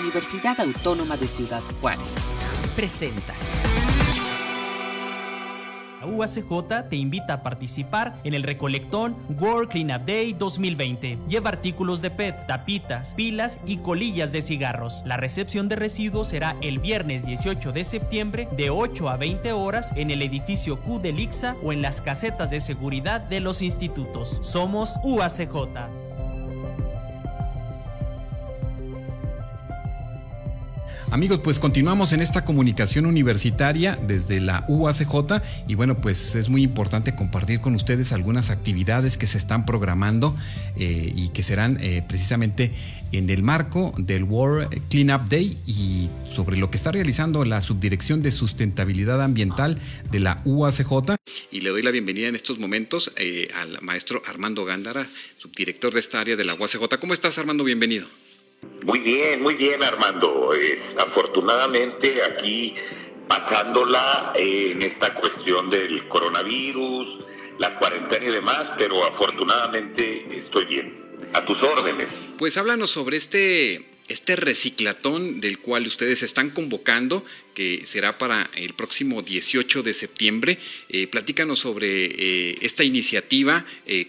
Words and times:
Universidad 0.00 0.58
Autónoma 0.60 1.16
de 1.16 1.28
Ciudad 1.28 1.62
Juárez. 1.80 2.16
Presenta. 2.74 3.34
La 6.00 6.06
UACJ 6.06 6.88
te 6.90 6.96
invita 6.96 7.34
a 7.34 7.42
participar 7.42 8.20
en 8.24 8.34
el 8.34 8.42
recolectón 8.42 9.16
World 9.40 9.70
Cleanup 9.70 10.06
Day 10.06 10.32
2020. 10.34 11.18
Lleva 11.28 11.50
artículos 11.50 12.02
de 12.02 12.10
PET, 12.10 12.46
tapitas, 12.46 13.14
pilas 13.14 13.58
y 13.64 13.78
colillas 13.78 14.32
de 14.32 14.42
cigarros. 14.42 15.02
La 15.06 15.16
recepción 15.16 15.68
de 15.68 15.76
residuos 15.76 16.28
será 16.28 16.56
el 16.60 16.78
viernes 16.78 17.24
18 17.24 17.72
de 17.72 17.84
septiembre 17.84 18.48
de 18.56 18.70
8 18.70 19.08
a 19.08 19.16
20 19.16 19.52
horas 19.52 19.92
en 19.96 20.10
el 20.10 20.22
edificio 20.22 20.78
Q 20.80 20.98
del 20.98 21.20
IXA 21.20 21.56
o 21.62 21.72
en 21.72 21.82
las 21.82 22.00
casetas 22.00 22.50
de 22.50 22.60
seguridad 22.60 23.20
de 23.20 23.40
los 23.40 23.62
institutos. 23.62 24.38
Somos 24.42 24.96
UACJ. 25.02 26.03
Amigos, 31.14 31.38
pues 31.44 31.60
continuamos 31.60 32.12
en 32.12 32.20
esta 32.20 32.44
comunicación 32.44 33.06
universitaria 33.06 33.96
desde 34.04 34.40
la 34.40 34.64
UACJ 34.66 35.40
y 35.68 35.76
bueno, 35.76 36.00
pues 36.00 36.34
es 36.34 36.48
muy 36.48 36.64
importante 36.64 37.14
compartir 37.14 37.60
con 37.60 37.76
ustedes 37.76 38.10
algunas 38.10 38.50
actividades 38.50 39.16
que 39.16 39.28
se 39.28 39.38
están 39.38 39.64
programando 39.64 40.36
eh, 40.76 41.12
y 41.14 41.28
que 41.28 41.44
serán 41.44 41.78
eh, 41.80 42.02
precisamente 42.08 42.72
en 43.12 43.30
el 43.30 43.44
marco 43.44 43.94
del 43.96 44.24
World 44.24 44.82
Cleanup 44.90 45.28
Day 45.28 45.56
y 45.68 46.10
sobre 46.34 46.56
lo 46.56 46.72
que 46.72 46.76
está 46.76 46.90
realizando 46.90 47.44
la 47.44 47.60
Subdirección 47.60 48.20
de 48.20 48.32
Sustentabilidad 48.32 49.22
Ambiental 49.22 49.78
de 50.10 50.18
la 50.18 50.42
UACJ. 50.44 51.14
Y 51.52 51.60
le 51.60 51.70
doy 51.70 51.82
la 51.82 51.92
bienvenida 51.92 52.26
en 52.26 52.34
estos 52.34 52.58
momentos 52.58 53.12
eh, 53.18 53.46
al 53.54 53.80
maestro 53.82 54.20
Armando 54.26 54.64
Gándara, 54.64 55.06
subdirector 55.36 55.94
de 55.94 56.00
esta 56.00 56.20
área 56.20 56.34
de 56.34 56.44
la 56.44 56.54
UACJ. 56.54 56.98
¿Cómo 56.98 57.14
estás, 57.14 57.38
Armando? 57.38 57.62
Bienvenido. 57.62 58.08
Muy 58.82 59.00
bien, 59.00 59.42
muy 59.42 59.54
bien 59.54 59.82
Armando. 59.82 60.52
Es, 60.52 60.94
afortunadamente 60.98 62.22
aquí 62.22 62.74
pasándola 63.28 64.32
en 64.36 64.82
esta 64.82 65.14
cuestión 65.14 65.70
del 65.70 66.06
coronavirus, 66.08 67.20
la 67.58 67.78
cuarentena 67.78 68.26
y 68.26 68.30
demás, 68.30 68.72
pero 68.76 69.04
afortunadamente 69.04 70.26
estoy 70.36 70.66
bien. 70.66 71.04
A 71.32 71.44
tus 71.44 71.62
órdenes. 71.62 72.32
Pues 72.38 72.56
háblanos 72.58 72.90
sobre 72.90 73.16
este 73.16 73.94
este 74.08 74.36
reciclatón 74.36 75.40
del 75.40 75.58
cual 75.58 75.86
ustedes 75.86 76.22
están 76.22 76.50
convocando, 76.50 77.24
que 77.54 77.86
será 77.86 78.18
para 78.18 78.50
el 78.56 78.74
próximo 78.74 79.22
18 79.22 79.82
de 79.82 79.94
septiembre. 79.94 80.58
Eh, 80.88 81.06
platícanos 81.06 81.60
sobre 81.60 81.86
eh, 82.04 82.58
esta 82.60 82.84
iniciativa, 82.84 83.64
eh, 83.86 84.06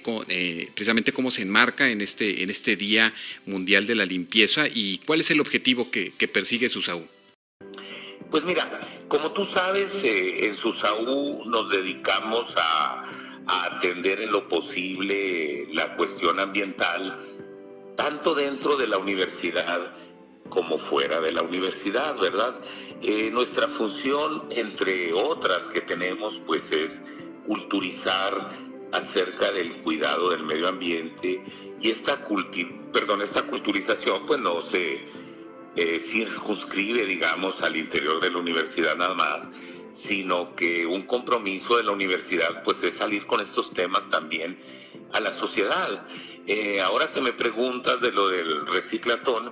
precisamente 0.73 1.13
cómo 1.13 1.31
se 1.31 1.43
enmarca 1.43 1.89
en 1.89 2.01
este, 2.01 2.43
en 2.43 2.49
este 2.49 2.75
Día 2.75 3.13
Mundial 3.45 3.87
de 3.87 3.95
la 3.95 4.05
Limpieza 4.05 4.65
y 4.67 4.97
cuál 4.99 5.21
es 5.21 5.31
el 5.31 5.39
objetivo 5.39 5.91
que, 5.91 6.11
persigue 6.33 6.69
SUSAU. 6.69 7.07
Pues 8.31 8.43
mira, 8.43 9.05
como 9.07 9.31
tú 9.31 9.45
sabes, 9.45 10.01
en 10.03 10.55
SUSAU 10.55 11.45
nos 11.45 11.71
dedicamos 11.71 12.55
a, 12.57 13.03
a 13.47 13.65
atender 13.75 14.21
en 14.21 14.31
lo 14.31 14.47
posible 14.49 15.67
la 15.71 15.95
cuestión 15.95 16.39
ambiental 16.39 17.19
tanto 17.95 18.35
dentro 18.35 18.75
de 18.75 18.87
la 18.87 18.97
universidad 18.97 19.93
como 20.49 20.77
fuera 20.77 21.19
de 21.21 21.31
la 21.31 21.41
universidad, 21.41 22.17
¿verdad? 22.17 22.59
Eh, 23.01 23.29
nuestra 23.31 23.67
función, 23.67 24.43
entre 24.51 25.13
otras 25.13 25.67
que 25.69 25.81
tenemos, 25.81 26.41
pues 26.45 26.71
es 26.71 27.03
culturizar 27.45 28.51
acerca 28.91 29.51
del 29.51 29.81
cuidado 29.81 30.29
del 30.29 30.43
medio 30.43 30.67
ambiente 30.67 31.43
y 31.81 31.89
esta, 31.89 32.27
perdón, 32.93 33.21
esta 33.21 33.43
culturización 33.43 34.25
pues 34.25 34.39
no 34.39 34.61
se 34.61 35.05
eh, 35.75 35.99
circunscribe, 35.99 37.05
digamos, 37.05 37.61
al 37.61 37.75
interior 37.75 38.21
de 38.21 38.31
la 38.31 38.37
universidad 38.37 38.95
nada 38.95 39.13
más, 39.13 39.51
sino 39.91 40.55
que 40.55 40.85
un 40.85 41.03
compromiso 41.03 41.77
de 41.77 41.83
la 41.83 41.91
universidad 41.91 42.63
pues 42.63 42.83
es 42.83 42.95
salir 42.95 43.25
con 43.25 43.41
estos 43.41 43.73
temas 43.73 44.09
también 44.09 44.57
a 45.11 45.19
la 45.19 45.33
sociedad. 45.33 46.07
Eh, 46.47 46.79
ahora 46.79 47.11
que 47.11 47.21
me 47.21 47.33
preguntas 47.33 47.99
de 48.01 48.11
lo 48.11 48.29
del 48.29 48.67
reciclatón, 48.67 49.51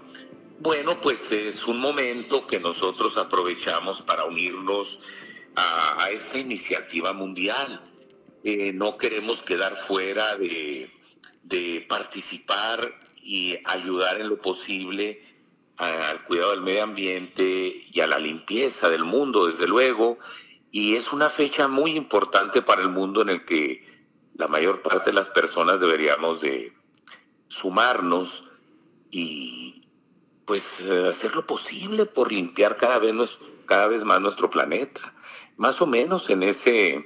bueno, 0.63 1.01
pues 1.01 1.29
es 1.33 1.67
un 1.67 1.77
momento 1.77 2.47
que 2.47 2.57
nosotros 2.57 3.17
aprovechamos 3.17 4.01
para 4.01 4.23
unirnos 4.23 4.97
a, 5.57 6.09
esta 6.09 6.39
iniciativa 6.39 7.11
mundial. 7.11 7.81
Eh, 8.45 8.71
no 8.71 8.97
queremos 8.97 9.43
quedar 9.43 9.75
fuera 9.75 10.37
de, 10.37 10.89
participar 11.89 12.93
y 13.21 13.57
ayudar 13.65 14.21
en 14.21 14.29
lo 14.29 14.41
posible 14.41 15.21
al 15.75 16.23
cuidado 16.23 16.51
del 16.51 16.61
medio 16.61 16.83
ambiente 16.83 17.83
y 17.91 17.99
a 17.99 18.07
la 18.07 18.17
limpieza 18.17 18.87
del 18.87 19.03
mundo, 19.03 19.47
desde 19.47 19.67
luego. 19.67 20.17
Y 20.71 20.95
es 20.95 21.11
una 21.11 21.29
fecha 21.29 21.67
muy 21.67 21.91
importante 21.91 22.61
para 22.61 22.81
el 22.81 22.89
mundo 22.89 23.21
en 23.21 23.29
el 23.29 23.43
que 23.43 23.85
la 24.35 24.47
mayor 24.47 24.81
parte 24.81 25.09
de 25.09 25.17
las 25.17 25.29
personas 25.29 25.81
deberíamos 25.81 26.39
de 26.39 26.71
sumarnos 27.49 28.45
y 29.11 29.82
pues 30.45 30.81
hacer 31.09 31.35
lo 31.35 31.45
posible 31.47 32.05
por 32.05 32.31
limpiar 32.31 32.77
cada 32.77 32.99
vez, 32.99 33.13
cada 33.65 33.87
vez 33.87 34.03
más 34.03 34.21
nuestro 34.21 34.49
planeta. 34.49 35.13
Más 35.57 35.81
o 35.81 35.87
menos 35.87 36.29
en 36.29 36.43
ese 36.43 37.05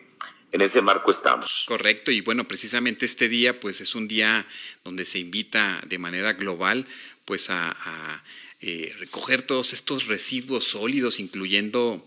en 0.51 0.61
ese 0.61 0.81
marco 0.81 1.11
estamos. 1.11 1.65
Correcto, 1.67 2.11
y 2.11 2.21
bueno, 2.21 2.47
precisamente 2.47 3.05
este 3.05 3.29
día 3.29 3.59
pues 3.59 3.81
es 3.81 3.95
un 3.95 4.07
día 4.07 4.47
donde 4.83 5.05
se 5.05 5.19
invita 5.19 5.81
de 5.85 5.97
manera 5.97 6.33
global 6.33 6.87
pues 7.25 7.49
a, 7.49 8.23
eh, 8.59 8.95
recoger 8.97 9.43
todos 9.43 9.73
estos 9.73 10.07
residuos 10.07 10.65
sólidos, 10.65 11.19
incluyendo 11.19 12.03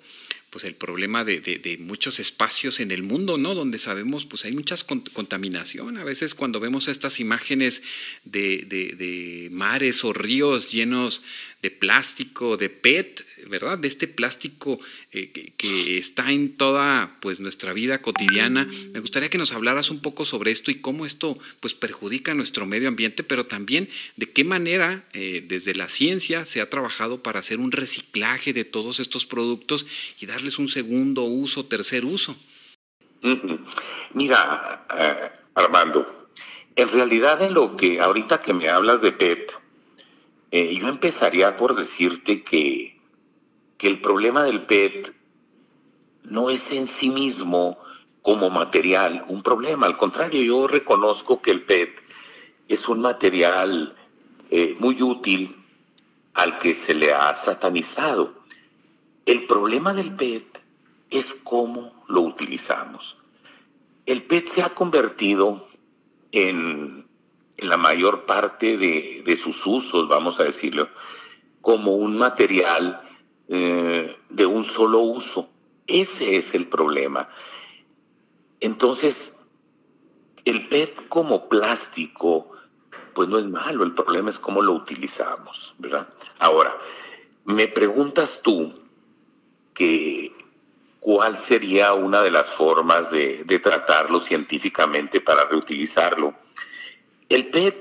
pues 0.50 0.64
el 0.64 0.74
problema 0.74 1.24
de, 1.24 1.40
de, 1.40 1.78
muchos 1.78 2.18
espacios 2.18 2.80
en 2.80 2.90
el 2.90 3.04
mundo, 3.04 3.38
¿no? 3.38 3.54
Donde 3.54 3.78
sabemos, 3.78 4.26
pues 4.26 4.44
hay 4.44 4.52
mucha 4.52 4.74
contaminación. 5.12 5.96
A 5.96 6.04
veces 6.04 6.34
cuando 6.34 6.58
vemos 6.58 6.88
estas 6.88 7.20
imágenes 7.20 7.82
de, 8.24 8.64
de, 8.66 9.48
mares 9.52 10.04
o 10.04 10.12
ríos 10.12 10.72
llenos 10.72 11.22
de 11.62 11.70
plástico, 11.70 12.56
de 12.56 12.70
PET, 12.70 13.24
¿verdad? 13.48 13.78
De 13.78 13.88
este 13.88 14.08
plástico 14.08 14.80
eh, 15.12 15.52
que, 15.56 15.98
está 15.98 16.30
en 16.32 16.54
toda 16.54 17.16
pues 17.20 17.40
nuestra 17.40 17.72
vida 17.72 18.00
cotidiana. 18.00 18.66
Me 18.92 19.00
gustaría 19.00 19.28
que 19.28 19.38
nos 19.38 19.52
hablaras 19.52 19.90
un 19.90 20.00
poco 20.00 20.24
sobre 20.24 20.50
esto 20.50 20.70
y 20.70 20.80
cómo 20.80 21.04
esto 21.04 21.36
pues 21.60 21.74
perjudica 21.74 22.34
nuestro 22.34 22.66
medio 22.66 22.88
ambiente, 22.88 23.22
pero 23.22 23.46
también 23.46 23.88
de 24.16 24.30
qué 24.30 24.44
manera 24.44 25.04
eh, 25.12 25.44
desde 25.46 25.74
la 25.74 25.88
ciencia 25.88 26.46
se 26.46 26.60
ha 26.60 26.70
trabajado 26.70 27.22
para 27.22 27.40
hacer 27.40 27.58
un 27.58 27.72
reciclaje 27.72 28.52
de 28.52 28.64
todos 28.64 29.00
estos 29.00 29.26
productos 29.26 29.86
y 30.18 30.26
darles 30.26 30.58
un 30.58 30.68
segundo 30.68 31.24
uso, 31.24 31.66
tercer 31.66 32.04
uso. 32.04 32.36
Mira, 34.14 34.86
eh, 34.98 35.30
Armando, 35.54 36.28
en 36.74 36.88
realidad 36.90 37.42
en 37.42 37.52
lo 37.52 37.76
que 37.76 38.00
ahorita 38.00 38.40
que 38.40 38.54
me 38.54 38.68
hablas 38.68 39.02
de 39.02 39.12
PET, 39.12 39.52
eh, 40.50 40.76
yo 40.80 40.88
empezaría 40.88 41.56
por 41.56 41.74
decirte 41.74 42.42
que, 42.42 42.98
que 43.78 43.88
el 43.88 44.00
problema 44.00 44.42
del 44.44 44.62
PET 44.62 45.14
no 46.24 46.50
es 46.50 46.70
en 46.72 46.86
sí 46.86 47.08
mismo 47.08 47.78
como 48.22 48.50
material 48.50 49.24
un 49.28 49.42
problema. 49.42 49.86
Al 49.86 49.96
contrario, 49.96 50.42
yo 50.42 50.66
reconozco 50.66 51.40
que 51.40 51.50
el 51.50 51.62
PET 51.62 51.90
es 52.68 52.88
un 52.88 53.00
material 53.00 53.96
eh, 54.50 54.76
muy 54.78 55.00
útil 55.02 55.56
al 56.34 56.58
que 56.58 56.74
se 56.74 56.94
le 56.94 57.12
ha 57.12 57.34
satanizado. 57.34 58.34
El 59.26 59.46
problema 59.46 59.94
del 59.94 60.14
PET 60.14 60.60
es 61.10 61.34
cómo 61.44 62.04
lo 62.08 62.22
utilizamos. 62.22 63.16
El 64.06 64.24
PET 64.24 64.48
se 64.48 64.62
ha 64.62 64.70
convertido 64.70 65.68
en 66.32 67.00
en 67.02 67.09
la 67.62 67.76
mayor 67.76 68.24
parte 68.24 68.76
de, 68.76 69.36
sus 69.36 69.66
usos, 69.66 70.08
vamos 70.08 70.38
a 70.40 70.44
decirlo, 70.44 70.88
como 71.60 71.94
un 71.94 72.16
material 72.16 73.00
eh, 73.48 74.16
de 74.28 74.46
un 74.46 74.64
solo 74.64 75.00
uso. 75.00 75.48
Ese 75.86 76.36
es 76.36 76.54
el 76.54 76.68
problema. 76.68 77.28
Entonces, 78.60 79.34
el 80.44 80.68
PET 80.68 81.08
como 81.08 81.48
plástico, 81.48 82.50
pues 83.14 83.28
no 83.28 83.38
es 83.38 83.46
malo, 83.46 83.84
el 83.84 83.94
problema 83.94 84.30
es 84.30 84.38
cómo 84.38 84.62
lo 84.62 84.72
utilizamos, 84.72 85.74
¿verdad? 85.78 86.08
Ahora, 86.38 86.76
me 87.44 87.66
preguntas 87.66 88.40
tú 88.42 88.72
que 89.74 90.32
cuál 91.00 91.38
sería 91.38 91.94
una 91.94 92.22
de 92.22 92.30
las 92.30 92.48
formas 92.54 93.10
de 93.10 93.60
tratarlo 93.62 94.20
científicamente 94.20 95.20
para 95.20 95.44
reutilizarlo. 95.44 96.34
El 97.30 97.48
PET, 97.48 97.76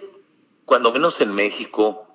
cuando 0.63 0.93
menos 0.93 1.19
en 1.21 1.33
México, 1.33 2.07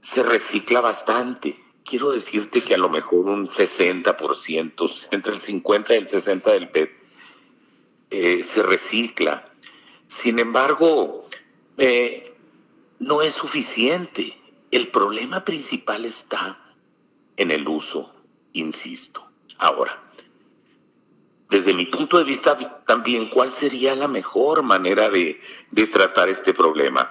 se 0.00 0.22
recicla 0.22 0.80
bastante. 0.80 1.62
Quiero 1.84 2.10
decirte 2.12 2.62
que 2.64 2.74
a 2.74 2.78
lo 2.78 2.88
mejor 2.88 3.26
un 3.26 3.48
60%, 3.48 5.08
entre 5.10 5.34
el 5.34 5.40
50 5.42 5.94
y 5.94 5.98
el 5.98 6.08
60 6.08 6.52
del 6.52 6.70
PET, 6.70 6.90
eh, 8.10 8.42
se 8.42 8.62
recicla. 8.62 9.52
Sin 10.08 10.38
embargo, 10.38 11.28
eh, 11.76 12.34
no 12.98 13.20
es 13.20 13.34
suficiente. 13.34 14.38
El 14.70 14.88
problema 14.88 15.44
principal 15.44 16.06
está 16.06 16.58
en 17.36 17.50
el 17.50 17.68
uso, 17.68 18.10
insisto. 18.54 19.28
Ahora, 19.58 20.02
desde 21.50 21.74
mi 21.74 21.86
punto 21.86 22.18
de 22.18 22.24
vista 22.24 22.56
también, 22.86 23.28
¿cuál 23.28 23.52
sería 23.52 23.94
la 23.94 24.08
mejor 24.08 24.62
manera 24.62 25.08
de, 25.08 25.40
de 25.70 25.86
tratar 25.86 26.28
este 26.28 26.54
problema? 26.54 27.10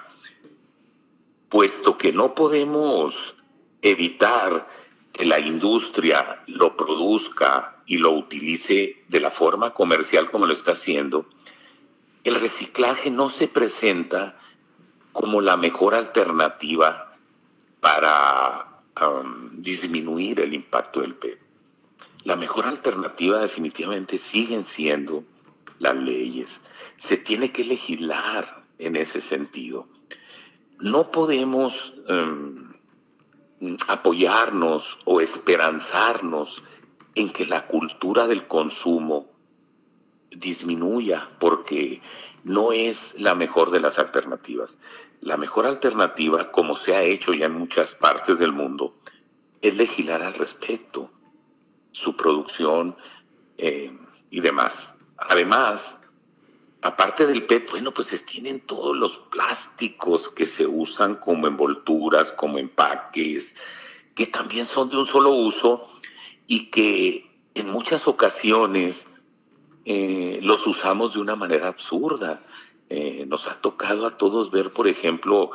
Puesto 1.49 1.97
que 1.97 2.11
no 2.11 2.33
podemos 2.33 3.35
evitar 3.81 4.67
que 5.11 5.25
la 5.25 5.39
industria 5.39 6.43
lo 6.47 6.75
produzca 6.75 7.77
y 7.85 7.99
lo 7.99 8.11
utilice 8.11 9.03
de 9.07 9.19
la 9.19 9.29
forma 9.29 9.73
comercial 9.73 10.31
como 10.31 10.47
lo 10.47 10.53
está 10.53 10.71
haciendo, 10.71 11.27
el 12.23 12.35
reciclaje 12.35 13.11
no 13.11 13.29
se 13.29 13.47
presenta 13.47 14.39
como 15.11 15.41
la 15.41 15.57
mejor 15.57 15.93
alternativa 15.93 17.15
para 17.79 18.81
um, 18.99 19.61
disminuir 19.61 20.39
el 20.39 20.53
impacto 20.53 21.01
del 21.01 21.15
PET. 21.15 21.42
La 22.23 22.35
mejor 22.35 22.65
alternativa 22.65 23.39
definitivamente 23.39 24.17
siguen 24.17 24.63
siendo 24.63 25.23
las 25.79 25.95
leyes. 25.95 26.61
Se 26.97 27.17
tiene 27.17 27.51
que 27.51 27.65
legislar 27.65 28.63
en 28.79 28.95
ese 28.95 29.19
sentido. 29.19 29.87
No 30.79 31.11
podemos 31.11 31.93
um, 32.09 32.73
apoyarnos 33.87 34.97
o 35.05 35.21
esperanzarnos 35.21 36.63
en 37.15 37.31
que 37.31 37.45
la 37.45 37.67
cultura 37.67 38.27
del 38.27 38.47
consumo 38.47 39.27
disminuya 40.31 41.29
porque 41.39 42.01
no 42.43 42.71
es 42.71 43.15
la 43.17 43.35
mejor 43.35 43.71
de 43.71 43.79
las 43.79 43.99
alternativas. 43.99 44.77
La 45.21 45.37
mejor 45.37 45.65
alternativa, 45.65 46.51
como 46.51 46.75
se 46.75 46.95
ha 46.95 47.03
hecho 47.03 47.33
ya 47.33 47.45
en 47.45 47.53
muchas 47.53 47.93
partes 47.95 48.39
del 48.39 48.51
mundo, 48.51 48.95
es 49.61 49.75
legislar 49.75 50.21
al 50.21 50.33
respecto, 50.33 51.09
su 51.93 52.15
producción 52.17 52.95
eh, 53.57 53.97
y 54.29 54.41
demás. 54.41 54.93
Además, 55.17 55.97
aparte 56.81 57.25
del 57.25 57.45
PET, 57.45 57.71
bueno, 57.71 57.93
pues 57.93 58.09
tienen 58.25 58.59
todos 58.61 58.95
los 58.95 59.17
plásticos 59.31 60.29
que 60.29 60.45
se 60.45 60.67
usan 60.67 61.15
como 61.15 61.47
envolturas, 61.47 62.33
como 62.33 62.57
empaques, 62.57 63.55
que 64.15 64.27
también 64.27 64.65
son 64.65 64.89
de 64.89 64.97
un 64.97 65.05
solo 65.05 65.29
uso 65.29 65.87
y 66.45 66.69
que 66.69 67.31
en 67.55 67.69
muchas 67.69 68.07
ocasiones 68.07 69.07
eh, 69.85 70.39
los 70.41 70.65
usamos 70.67 71.13
de 71.13 71.21
una 71.21 71.35
manera 71.35 71.67
absurda. 71.67 72.43
Eh, 72.89 73.25
nos 73.27 73.47
ha 73.47 73.59
tocado 73.61 74.05
a 74.05 74.17
todos 74.17 74.51
ver, 74.51 74.73
por 74.73 74.87
ejemplo, 74.87 75.51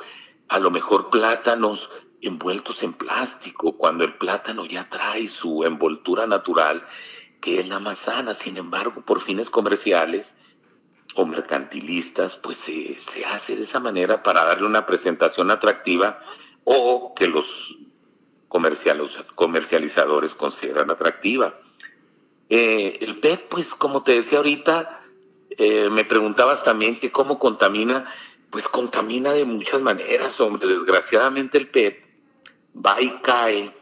a 0.49 0.58
lo 0.58 0.70
mejor 0.70 1.11
plátanos 1.11 1.91
envueltos 2.23 2.82
en 2.82 2.93
plástico, 2.93 3.76
cuando 3.76 4.05
el 4.05 4.15
plátano 4.15 4.67
ya 4.67 4.88
trae 4.88 5.29
su 5.29 5.65
envoltura 5.65 6.26
natural, 6.26 6.85
que 7.41 7.61
es 7.61 7.69
la 7.69 7.79
manzana. 7.79 8.35
Sin 8.35 8.56
embargo, 8.56 9.03
por 9.03 9.20
fines 9.20 9.50
comerciales 9.50 10.35
o 11.15 11.26
mercantilistas, 11.26 12.37
pues 12.37 12.59
se, 12.59 12.99
se 12.99 13.25
hace 13.25 13.56
de 13.56 13.62
esa 13.62 13.81
manera 13.81 14.23
para 14.23 14.44
darle 14.44 14.67
una 14.67 14.87
presentación 14.87 15.50
atractiva 15.50 16.20
o 16.65 17.15
que 17.15 17.29
los 17.29 17.76
comercializadores 18.49 20.35
consideran 20.35 20.91
atractiva. 20.91 21.59
Eh, 22.49 22.99
el 23.00 23.20
PET, 23.20 23.49
pues 23.49 23.75
como 23.75 24.03
te 24.03 24.12
decía 24.12 24.38
ahorita, 24.38 25.03
eh, 25.50 25.88
me 25.91 26.05
preguntabas 26.05 26.65
también 26.65 26.99
que 26.99 27.12
cómo 27.12 27.38
contamina, 27.38 28.11
pues 28.50 28.69
contamina 28.69 29.32
de 29.32 29.44
muchas 29.44 29.81
maneras, 29.82 30.41
hombre. 30.41 30.67
Desgraciadamente 30.67 31.59
el 31.59 31.69
PET 31.69 32.07
va 32.85 33.01
y 33.01 33.11
cae 33.23 33.75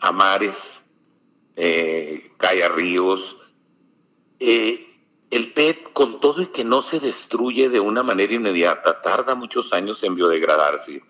a 0.00 0.12
mares, 0.12 0.56
eh, 1.56 2.30
cae 2.36 2.62
a 2.62 2.68
ríos. 2.68 3.36
el 4.38 5.52
PET, 5.52 5.92
con 5.92 6.20
todo 6.20 6.42
y 6.42 6.46
que 6.46 6.64
no 6.64 6.82
se 6.82 7.00
destruye 7.00 7.68
de 7.68 7.80
una 7.80 8.02
manera 8.02 8.34
inmediata, 8.34 9.00
tarda 9.02 9.34
muchos 9.34 9.72
años 9.72 10.02
en 10.02 10.14
biodegradarse. 10.14 11.02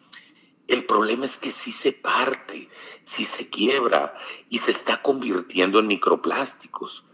El 0.67 0.85
problema 0.85 1.27
es 1.27 1.37
que 1.37 1.51
sí 1.51 1.73
se 1.73 1.93
parte, 1.93 2.69
sí 3.05 3.25
se 3.25 3.51
quiebra 3.51 4.15
y 4.49 4.61
se 4.61 4.71
está 4.71 5.03
convirtiendo 5.03 5.79
en 5.79 5.89
microplásticos. 5.89 7.05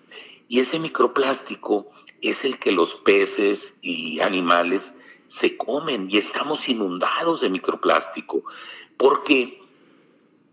Y 0.47 0.61
ese 0.61 0.79
microplástico 0.79 1.91
es 2.21 2.45
el 2.45 2.59
que 2.59 2.71
los 2.71 2.95
peces 2.97 3.75
y 3.81 4.21
animales 4.21 4.95
se 5.27 5.57
comen 5.57 6.09
y 6.11 6.19
estamos 6.19 6.69
inundados 6.69 7.41
de 7.41 7.51
microplástico 7.51 8.43
porque 8.97 9.61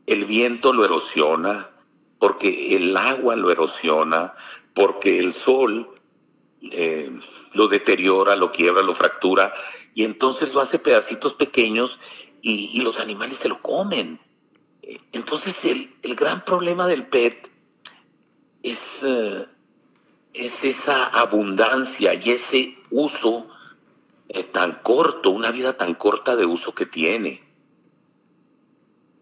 el 0.07 0.25
viento 0.25 0.73
lo 0.73 0.85
erosiona, 0.85 1.69
porque 2.17 2.75
el 2.75 2.97
agua 2.97 3.35
lo 3.35 3.51
erosiona, 3.51 4.33
porque 4.73 5.19
el 5.19 5.33
sol 5.33 5.89
eh, 6.61 7.11
lo 7.53 7.67
deteriora, 7.67 8.35
lo 8.35 8.51
quiebra, 8.51 8.81
lo 8.81 8.95
fractura 8.95 9.53
y 9.93 10.03
entonces 10.03 10.53
lo 10.53 10.61
hace 10.61 10.79
pedacitos 10.79 11.33
pequeños 11.33 11.99
y, 12.41 12.79
los 12.81 12.99
animales 12.99 13.39
se 13.39 13.49
lo 13.49 13.61
comen. 13.61 14.19
Entonces 15.11 15.65
el, 15.65 16.15
gran 16.15 16.45
problema 16.45 16.87
del 16.87 17.07
PET 17.07 17.49
es, 18.63 18.99
eh, 19.03 19.45
es 20.33 20.63
esa 20.63 21.07
abundancia 21.07 22.13
y 22.13 22.29
ese 22.29 22.77
uso 22.89 23.47
eh, 24.29 24.43
tan 24.43 24.79
corto, 24.83 25.31
una 25.31 25.51
vida 25.51 25.75
tan 25.75 25.95
corta 25.95 26.35
de 26.35 26.45
uso 26.45 26.73
que 26.73 26.85
tiene. 26.85 27.46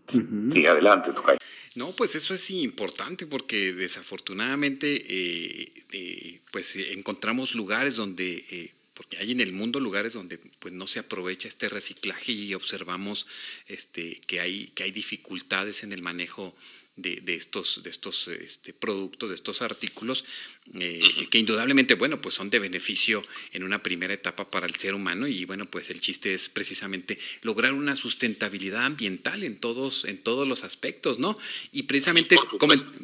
Sí, 0.08 0.66
adelante, 0.66 1.12
Tocayo. 1.14 1.40
No, 1.76 1.92
pues 1.92 2.16
eso 2.16 2.34
es 2.34 2.50
importante 2.52 3.28
porque 3.28 3.74
desafortunadamente 3.74 5.06
eh, 5.08 6.40
pues 6.52 6.76
encontramos 6.76 7.54
lugares 7.54 7.98
donde 7.98 8.72
porque 8.96 9.18
hay 9.18 9.34
en 9.34 9.42
el 9.42 9.52
mundo 9.52 9.80
lugares 9.80 10.14
donde 10.14 10.38
pues 10.38 10.74
no 10.74 10.88
se 10.88 11.00
aprovecha 11.00 11.48
este 11.48 11.70
reciclaje 11.70 12.32
y 12.32 12.54
observamos 12.56 13.28
este, 13.68 14.22
que, 14.26 14.40
hay, 14.40 14.68
que 14.68 14.84
hay 14.84 14.92
dificultades 14.92 15.84
en 15.84 15.92
el 15.92 16.02
manejo 16.02 16.56
de, 16.98 17.22
estos, 17.36 17.82
de 17.84 17.90
estos 17.90 18.30
este, 18.30 18.74
productos, 18.74 19.30
de 19.30 19.36
estos 19.36 19.62
artículos, 19.62 20.24
eh, 20.74 21.02
que 21.30 21.38
indudablemente, 21.38 21.96
bueno, 21.96 22.22
pues 22.22 22.36
son 22.36 22.50
de 22.50 22.60
beneficio 22.60 23.22
en 23.52 23.64
una 23.64 23.84
primera 23.84 24.14
etapa 24.14 24.50
para 24.50 24.66
el 24.66 24.76
ser 24.76 24.94
humano 24.94 25.28
y 25.28 25.44
bueno, 25.46 25.70
pues 25.70 25.90
el 25.90 26.00
chiste 26.00 26.34
es 26.34 26.50
precisamente 26.50 27.20
lograr 27.42 27.74
una 27.74 27.96
sustentabilidad 27.96 28.86
ambiental 28.86 29.44
en 29.44 29.58
todos, 29.58 30.06
en 30.06 30.18
todos 30.18 30.48
los 30.48 30.64
aspectos, 30.64 31.20
¿no? 31.20 31.38
Y 31.72 31.84
precisamente 31.84 32.38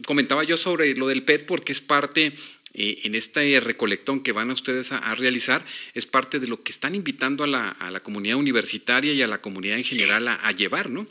comentaba 0.05 0.43
yo 0.43 0.57
sobre 0.57 0.95
lo 0.95 1.07
del 1.07 1.23
PET 1.23 1.45
porque 1.45 1.73
es 1.73 1.81
parte 1.81 2.33
eh, 2.73 3.01
en 3.03 3.15
este 3.15 3.59
recolectón 3.59 4.21
que 4.21 4.31
van 4.31 4.49
a 4.49 4.53
ustedes 4.53 4.93
a, 4.93 5.13
realizar 5.15 5.65
es 5.93 6.05
parte 6.05 6.39
de 6.39 6.47
lo 6.47 6.63
que 6.63 6.71
están 6.71 6.95
invitando 6.95 7.43
a 7.43 7.47
la, 7.47 7.99
comunidad 8.01 8.37
universitaria 8.37 9.11
y 9.11 9.21
a 9.21 9.27
la 9.27 9.41
comunidad 9.41 9.75
en 9.75 9.83
general 9.83 10.29
a, 10.29 10.51
llevar, 10.53 10.89
¿no? 10.89 11.05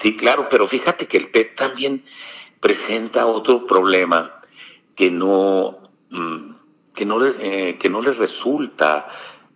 Sí, 0.00 0.16
claro, 0.16 0.46
pero 0.48 0.68
fíjate 0.68 1.08
que 1.08 1.16
el 1.16 1.28
PET 1.28 1.56
también 1.56 2.04
presenta 2.60 3.26
otro 3.26 3.66
problema 3.66 4.40
que 4.94 5.10
no, 5.10 5.76
mm, 6.10 6.52
que 6.94 7.04
no, 7.04 7.18
les, 7.18 7.36
eh, 7.40 7.78
que 7.80 7.90
no 7.90 8.00
resulta 8.02 9.08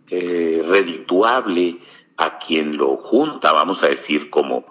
eh, 0.09 0.61
redituable 0.67 1.79
a 2.17 2.39
quien 2.39 2.77
lo 2.77 2.97
junta, 2.97 3.53
vamos 3.53 3.85
a 3.85 3.89
decir, 3.89 4.31
como 4.31 4.67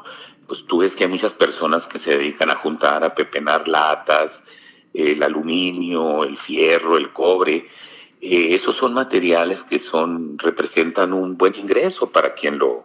pues 0.46 0.66
tú 0.68 0.80
ves 0.80 0.94
que 0.94 1.06
hay 1.06 1.10
muchas 1.10 1.32
personas 1.32 1.88
que 1.88 2.00
se 2.00 2.18
dedican 2.18 2.50
a 2.50 2.58
juntar, 2.58 3.06
a 3.06 3.16
pepenar 3.16 3.70
latas, 3.70 4.44
el 4.94 5.24
aluminio, 5.24 6.26
el 6.26 6.38
fierro, 6.38 6.98
el 6.98 7.14
cobre. 7.14 7.70
Eh, 8.20 8.56
esos 8.56 8.76
son 8.76 8.94
materiales 8.94 9.64
que 9.64 9.80
son, 9.80 10.38
representan 10.38 11.14
un 11.14 11.38
buen 11.38 11.56
ingreso 11.56 12.10
para 12.12 12.34
quien 12.34 12.58
lo, 12.58 12.84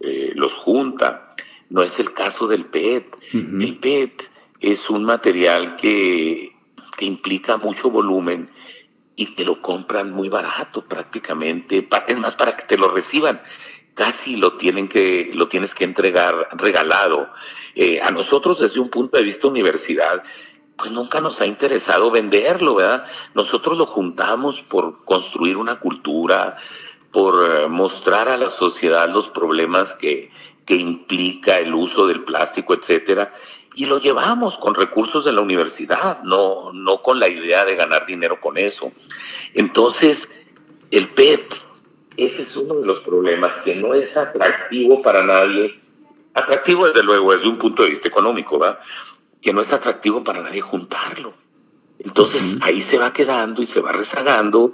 los 0.00 0.54
junta. 0.54 1.23
No 1.70 1.82
es 1.82 1.98
el 1.98 2.12
caso 2.12 2.46
del 2.46 2.66
PET. 2.66 3.16
El 3.32 3.78
PET 3.78 4.30
es 4.60 4.90
un 4.90 5.04
material 5.04 5.76
que, 5.76 6.52
que, 6.96 7.04
implica 7.04 7.56
mucho 7.56 7.90
volumen 7.90 8.50
y 9.16 9.34
te 9.34 9.44
lo 9.44 9.60
compran 9.60 10.12
muy 10.12 10.28
barato 10.28 10.84
prácticamente. 10.84 11.88
Es 12.06 12.18
más, 12.18 12.36
para 12.36 12.56
que 12.56 12.64
te 12.64 12.76
lo 12.76 12.88
reciban 12.88 13.40
casi 13.94 14.36
lo 14.36 14.54
tienen 14.54 14.88
que 14.88 15.30
lo 15.34 15.48
tienes 15.48 15.74
que 15.74 15.84
entregar 15.84 16.48
regalado. 16.52 17.30
Eh, 17.74 18.00
a 18.00 18.10
nosotros 18.10 18.60
desde 18.60 18.80
un 18.80 18.90
punto 18.90 19.16
de 19.16 19.22
vista 19.22 19.48
universidad 19.48 20.22
pues 20.76 20.90
nunca 20.90 21.20
nos 21.20 21.40
ha 21.40 21.46
interesado 21.46 22.10
venderlo, 22.10 22.74
¿verdad? 22.74 23.06
Nosotros 23.34 23.78
lo 23.78 23.86
juntamos 23.86 24.62
por 24.62 25.04
construir 25.04 25.56
una 25.56 25.78
cultura, 25.78 26.56
por 27.12 27.48
eh, 27.48 27.68
mostrar 27.68 28.28
a 28.28 28.36
la 28.36 28.50
sociedad 28.50 29.08
los 29.08 29.30
problemas 29.30 29.92
que, 29.92 30.32
que 30.64 30.74
implica 30.74 31.58
el 31.58 31.74
uso 31.74 32.06
del 32.06 32.24
plástico, 32.24 32.74
etcétera, 32.74 33.32
y 33.74 33.86
lo 33.86 34.00
llevamos 34.00 34.56
con 34.58 34.74
recursos 34.74 35.24
de 35.24 35.32
la 35.32 35.40
universidad, 35.40 36.22
no, 36.22 36.72
no 36.72 37.02
con 37.02 37.18
la 37.18 37.28
idea 37.28 37.64
de 37.64 37.74
ganar 37.74 38.06
dinero 38.06 38.40
con 38.40 38.56
eso. 38.56 38.92
Entonces, 39.52 40.28
el 40.90 41.08
PET, 41.08 41.54
ese 42.16 42.42
es 42.42 42.56
uno 42.56 42.76
de 42.76 42.86
los 42.86 43.00
problemas, 43.00 43.54
que 43.64 43.74
no 43.74 43.94
es 43.94 44.16
atractivo 44.16 45.02
para 45.02 45.24
nadie 45.24 45.84
atractivo 46.34 46.86
desde 46.86 47.02
luego 47.02 47.32
desde 47.32 47.48
un 47.48 47.58
punto 47.58 47.84
de 47.84 47.90
vista 47.90 48.08
económico, 48.08 48.58
¿va? 48.58 48.80
Que 49.40 49.52
no 49.52 49.60
es 49.60 49.72
atractivo 49.72 50.22
para 50.22 50.42
nadie 50.42 50.60
juntarlo. 50.60 51.34
Entonces 51.98 52.58
ahí 52.60 52.82
se 52.82 52.98
va 52.98 53.12
quedando 53.12 53.62
y 53.62 53.66
se 53.66 53.80
va 53.80 53.92
rezagando 53.92 54.72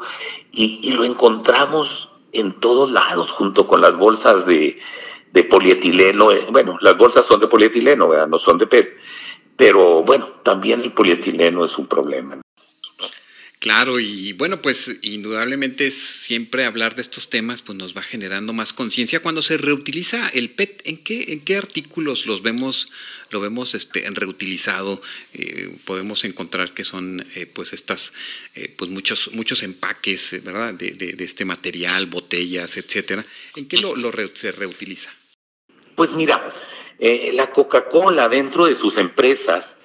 y, 0.51 0.81
y, 0.83 0.93
lo 0.95 1.05
encontramos 1.05 2.09
en 2.33 2.59
todos 2.59 2.91
lados 2.91 3.31
junto 3.31 3.69
con 3.69 3.83
las 3.83 3.97
bolsas 3.97 4.47
de, 4.47 4.81
de 5.33 5.45
polietileno. 5.45 6.33
Eh, 6.33 6.47
bueno, 6.51 6.79
las 6.81 6.97
bolsas 6.97 7.27
son 7.27 7.41
de 7.41 7.49
polietileno, 7.49 8.09
¿verdad? 8.09 8.29
no 8.29 8.39
son 8.39 8.59
de 8.59 8.67
PET. 8.67 8.97
Pero 9.57 10.03
bueno, 10.03 10.27
también 10.43 10.81
el 10.81 10.93
polietileno 10.93 11.65
es 11.65 11.77
un 11.77 11.87
problema. 11.87 12.41
Claro, 13.61 14.01
y 14.01 14.33
bueno, 14.33 14.63
pues 14.63 14.97
indudablemente 15.03 15.91
siempre 15.91 16.65
hablar 16.65 16.95
de 16.95 17.03
estos 17.03 17.29
temas 17.29 17.61
pues 17.61 17.77
nos 17.77 17.95
va 17.95 18.01
generando 18.01 18.55
más 18.55 18.73
conciencia 18.73 19.21
cuando 19.21 19.43
se 19.43 19.59
reutiliza 19.59 20.29
el 20.29 20.49
PET. 20.49 20.81
¿En 20.87 20.97
qué, 20.97 21.35
en 21.35 21.41
qué 21.41 21.59
artículos 21.59 22.25
los 22.25 22.41
vemos, 22.41 22.89
lo 23.29 23.39
vemos 23.39 23.75
este, 23.75 24.09
reutilizado? 24.13 25.03
Eh, 25.35 25.77
podemos 25.85 26.25
encontrar 26.25 26.73
que 26.73 26.85
son 26.85 27.23
eh, 27.35 27.45
pues 27.45 27.75
estas, 27.75 28.15
eh, 28.55 28.75
pues 28.75 28.91
muchos, 28.91 29.31
muchos 29.35 29.63
empaques, 29.63 30.43
¿verdad? 30.43 30.73
De, 30.73 30.93
de, 30.93 31.23
este 31.23 31.45
material, 31.45 32.07
botellas, 32.07 32.79
etcétera. 32.79 33.27
¿En 33.57 33.69
qué 33.69 33.77
lo, 33.77 33.95
lo 33.95 34.11
se 34.33 34.53
reutiliza? 34.53 35.20
Pues 36.01 36.15
mira, 36.15 36.51
la 36.99 37.51
Coca-Cola 37.51 38.31
dentro 38.31 38.65
de 38.65 38.75
sus 38.75 38.97
empresas 38.97 39.77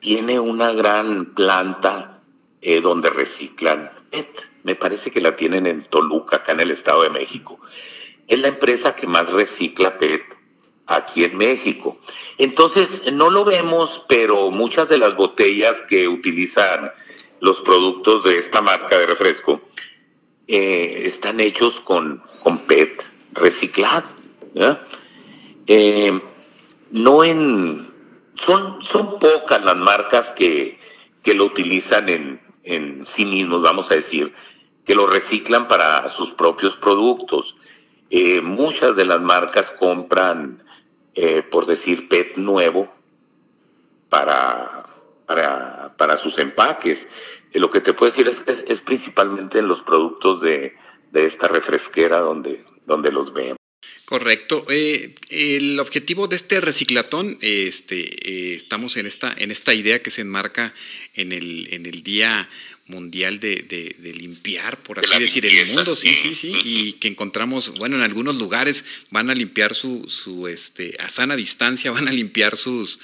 tiene 0.00 0.40
una 0.40 0.72
gran 0.72 1.34
planta 1.34 2.22
eh, 2.62 2.80
donde 2.80 3.10
reciclan 3.10 3.92
PET. 4.10 4.28
Me 4.62 4.76
parece 4.76 5.10
que 5.10 5.20
la 5.20 5.36
tienen 5.36 5.66
en 5.66 5.84
Toluca, 5.84 6.36
acá 6.36 6.52
en 6.52 6.60
el 6.60 6.70
Estado 6.70 7.02
de 7.02 7.10
México. 7.10 7.60
Es 8.26 8.38
la 8.38 8.48
empresa 8.48 8.96
que 8.96 9.06
más 9.06 9.30
recicla 9.30 9.98
PET 9.98 10.22
aquí 10.86 11.24
en 11.24 11.36
México. 11.36 11.98
Entonces, 12.38 13.02
no 13.12 13.28
lo 13.28 13.44
vemos, 13.44 14.06
pero 14.08 14.50
muchas 14.50 14.88
de 14.88 14.96
las 14.96 15.16
botellas 15.16 15.82
que 15.82 16.08
utilizan 16.08 16.90
los 17.40 17.60
productos 17.60 18.24
de 18.24 18.38
esta 18.38 18.62
marca 18.62 18.98
de 18.98 19.06
refresco 19.06 19.60
eh, 20.46 21.02
están 21.04 21.40
hechos 21.40 21.78
con, 21.80 22.22
con 22.42 22.66
PET 22.66 23.04
reciclado. 23.34 24.08
Eh, 25.68 26.20
no 26.90 27.22
en. 27.22 27.86
Son, 28.34 28.82
son 28.84 29.18
pocas 29.18 29.62
las 29.64 29.76
marcas 29.76 30.30
que, 30.30 30.78
que 31.22 31.34
lo 31.34 31.44
utilizan 31.44 32.08
en, 32.08 32.40
en 32.64 33.04
sí 33.06 33.24
mismos, 33.24 33.62
vamos 33.62 33.90
a 33.90 33.94
decir, 33.94 34.32
que 34.84 34.94
lo 34.94 35.06
reciclan 35.06 35.68
para 35.68 36.08
sus 36.10 36.32
propios 36.32 36.76
productos. 36.76 37.56
Eh, 38.10 38.40
muchas 38.40 38.96
de 38.96 39.04
las 39.04 39.20
marcas 39.20 39.70
compran, 39.72 40.62
eh, 41.14 41.42
por 41.42 41.66
decir, 41.66 42.08
PET 42.08 42.36
nuevo 42.36 42.90
para, 44.08 44.86
para, 45.26 46.16
sus 46.18 46.38
empaques. 46.38 47.06
Lo 47.52 47.70
que 47.70 47.80
te 47.80 47.92
puedo 47.92 48.10
decir 48.10 48.28
es 48.28 48.40
que 48.40 48.64
es, 48.66 48.80
principalmente 48.80 49.58
en 49.58 49.68
los 49.68 49.82
productos 49.82 50.40
de, 50.40 50.74
esta 51.12 51.48
refresquera 51.48 52.20
donde, 52.20 52.64
donde 52.86 53.12
los 53.12 53.32
vemos. 53.32 53.57
Correcto. 54.04 54.66
el 54.68 55.78
objetivo 55.78 56.28
de 56.28 56.36
este 56.36 56.60
reciclatón, 56.60 57.38
este, 57.42 58.54
estamos 58.54 58.96
en 58.96 59.06
esta, 59.06 59.34
en 59.36 59.50
esta 59.50 59.74
idea 59.74 60.02
que 60.02 60.10
se 60.10 60.22
enmarca 60.22 60.74
en 61.14 61.32
el, 61.32 61.68
en 61.72 61.84
el 61.84 62.02
Día 62.02 62.48
Mundial 62.88 63.38
de, 63.38 63.56
de, 63.98 64.14
limpiar, 64.14 64.82
por 64.82 64.98
así 64.98 65.20
decir, 65.20 65.44
el 65.44 65.66
mundo, 65.66 65.94
sí, 65.94 66.14
sí, 66.14 66.34
sí, 66.34 66.54
y 66.64 66.92
que 66.94 67.08
encontramos, 67.08 67.74
bueno, 67.76 67.96
en 67.96 68.02
algunos 68.02 68.36
lugares 68.36 68.82
van 69.10 69.28
a 69.28 69.34
limpiar 69.34 69.74
su, 69.74 70.08
su 70.08 70.48
este, 70.48 70.96
a 70.98 71.10
sana 71.10 71.36
distancia, 71.36 71.90
van 71.92 72.08
a 72.08 72.12
limpiar 72.12 72.56
sus, 72.56 72.98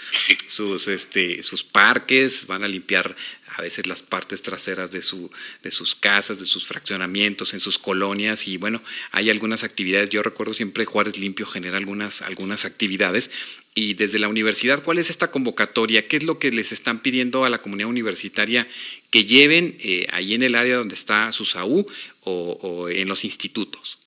sus, 0.46 0.88
este, 0.88 1.42
sus 1.42 1.62
parques, 1.62 2.46
van 2.46 2.64
a 2.64 2.68
limpiar 2.68 3.14
a 3.56 3.62
veces 3.62 3.86
las 3.86 4.02
partes 4.02 4.42
traseras 4.42 4.90
de, 4.90 5.02
su, 5.02 5.30
de 5.62 5.70
sus 5.70 5.94
casas, 5.94 6.38
de 6.38 6.46
sus 6.46 6.66
fraccionamientos, 6.66 7.54
en 7.54 7.60
sus 7.60 7.78
colonias 7.78 8.48
y 8.48 8.56
bueno, 8.56 8.82
hay 9.12 9.30
algunas 9.30 9.64
actividades, 9.64 10.10
yo 10.10 10.22
recuerdo 10.22 10.54
siempre 10.54 10.84
Juárez 10.84 11.18
Limpio 11.18 11.46
genera 11.46 11.78
algunas, 11.78 12.22
algunas 12.22 12.64
actividades 12.64 13.30
y 13.74 13.94
desde 13.94 14.18
la 14.18 14.28
universidad, 14.28 14.82
¿cuál 14.82 14.98
es 14.98 15.10
esta 15.10 15.30
convocatoria? 15.30 16.06
¿Qué 16.06 16.16
es 16.16 16.22
lo 16.22 16.38
que 16.38 16.52
les 16.52 16.72
están 16.72 17.00
pidiendo 17.00 17.44
a 17.44 17.50
la 17.50 17.58
comunidad 17.58 17.88
universitaria 17.88 18.68
que 19.10 19.24
lleven 19.24 19.76
eh, 19.80 20.06
ahí 20.12 20.34
en 20.34 20.42
el 20.42 20.54
área 20.54 20.76
donde 20.76 20.94
está 20.94 21.30
su 21.32 21.44
SAU 21.44 21.84
o, 22.24 22.88
en 22.88 23.08
los 23.08 23.24
institutos? 23.24 23.98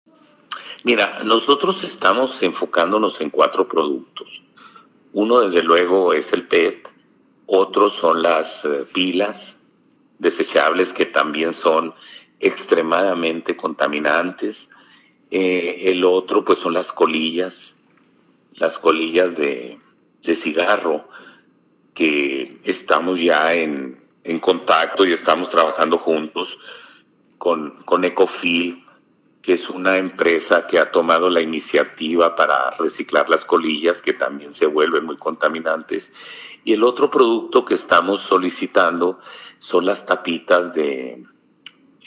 Mira, 0.84 1.22
nosotros 1.24 1.84
estamos 1.84 2.42
enfocándonos 2.42 3.20
en 3.20 3.30
cuatro 3.30 3.68
productos. 3.68 4.42
Uno, 5.12 5.42
desde 5.42 5.64
luego, 5.64 6.14
es 6.14 6.32
el 6.32 6.48
PET, 6.48 6.88
otros 7.48 7.94
son 7.94 8.22
las 8.22 8.64
eh, 8.66 8.86
pilas 8.94 9.56
desechables 10.20 10.94
que 10.94 11.06
también 11.06 11.54
son 11.54 11.94
extremadamente 12.40 13.56
contaminantes. 13.56 14.70
Eh, 15.32 15.84
el 15.86 16.04
otro 16.04 16.44
pues 16.44 16.60
son 16.60 16.74
las 16.74 16.92
colillas, 16.92 17.74
las 18.54 18.78
colillas 18.78 19.36
de, 19.36 19.80
cigarro, 20.22 21.08
que 21.94 22.60
estamos 22.66 23.20
ya 23.20 23.54
en, 23.54 23.98
contacto 24.42 25.06
y 25.06 25.14
estamos 25.14 25.50
trabajando 25.50 25.98
juntos 25.98 26.60
con, 27.38 27.82
con 27.86 28.04
Ecofil, 28.04 28.84
que 29.42 29.54
es 29.54 29.70
una 29.70 29.98
empresa 29.98 30.68
que 30.68 30.80
ha 30.80 30.92
tomado 30.92 31.30
la 31.30 31.42
iniciativa 31.42 32.36
para 32.36 32.72
reciclar 32.72 33.30
las 33.30 33.46
colillas, 33.46 34.02
que 34.02 34.14
también 34.14 34.54
se 34.54 34.66
vuelven 34.66 35.06
muy 35.06 35.18
contaminantes. 35.18 36.12
Y 36.64 36.74
el 36.74 36.84
otro 36.84 37.10
producto 37.10 37.64
que 37.64 37.76
estamos 37.76 38.22
solicitando 38.22 39.20
son 39.60 39.86
las 39.86 40.06
tapitas 40.06 40.74
de, 40.74 41.24